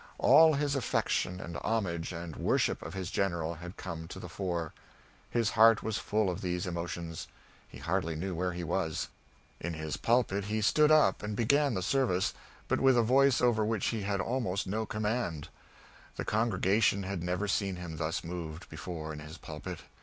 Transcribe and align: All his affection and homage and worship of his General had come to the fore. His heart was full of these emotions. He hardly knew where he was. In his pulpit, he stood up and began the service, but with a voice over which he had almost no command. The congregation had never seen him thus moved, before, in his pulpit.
All 0.17 0.55
his 0.55 0.75
affection 0.75 1.39
and 1.39 1.57
homage 1.57 2.11
and 2.11 2.35
worship 2.35 2.81
of 2.81 2.95
his 2.95 3.11
General 3.11 3.53
had 3.53 3.77
come 3.77 4.07
to 4.07 4.19
the 4.19 4.27
fore. 4.27 4.73
His 5.29 5.51
heart 5.51 5.83
was 5.83 5.99
full 5.99 6.27
of 6.27 6.41
these 6.41 6.65
emotions. 6.65 7.27
He 7.67 7.77
hardly 7.77 8.15
knew 8.15 8.33
where 8.33 8.53
he 8.53 8.63
was. 8.63 9.09
In 9.59 9.75
his 9.75 9.97
pulpit, 9.97 10.45
he 10.45 10.59
stood 10.61 10.89
up 10.89 11.21
and 11.21 11.35
began 11.35 11.75
the 11.75 11.83
service, 11.83 12.33
but 12.67 12.81
with 12.81 12.97
a 12.97 13.03
voice 13.03 13.41
over 13.41 13.63
which 13.63 13.89
he 13.89 14.01
had 14.01 14.19
almost 14.21 14.65
no 14.65 14.87
command. 14.87 15.49
The 16.15 16.25
congregation 16.25 17.03
had 17.03 17.21
never 17.21 17.47
seen 17.47 17.75
him 17.75 17.97
thus 17.97 18.23
moved, 18.23 18.69
before, 18.71 19.13
in 19.13 19.19
his 19.19 19.37
pulpit. 19.37 19.81